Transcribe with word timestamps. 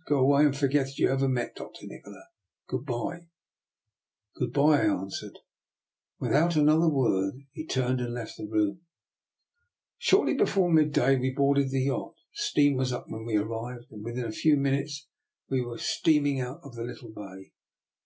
"Go 0.08 0.20
away, 0.20 0.46
and 0.46 0.56
forget 0.56 0.86
that 0.86 0.96
you 0.98 1.10
ever 1.10 1.28
met 1.28 1.54
Dr. 1.54 1.84
Ni 1.86 2.00
kola. 2.02 2.22
Good 2.66 2.86
bye."" 2.86 3.26
Good 4.38 4.50
bye," 4.54 4.80
I 4.80 4.86
answered. 4.86 5.38
Without 6.18 6.56
an 6.56 6.70
other 6.70 6.88
word 6.88 7.34
he 7.52 7.66
turned 7.66 8.00
and 8.00 8.14
left 8.14 8.38
the 8.38 8.46
room. 8.48 8.80
Shortly 9.98 10.32
before 10.32 10.72
midday 10.72 11.18
we 11.18 11.34
boarded 11.34 11.68
the 11.70 11.82
yacht. 11.82 12.14
Steam 12.32 12.78
was 12.78 12.90
up 12.90 13.04
when 13.10 13.26
we 13.26 13.36
arrived, 13.36 13.88
and 13.92 14.02
within 14.02 14.24
a 14.24 14.32
few 14.32 14.56
minutes 14.56 15.08
we 15.50 15.60
were 15.60 15.76
steaming 15.76 16.40
out 16.40 16.60
of 16.64 16.74
the 16.74 16.84
little 16.84 17.10
bay. 17.10 17.52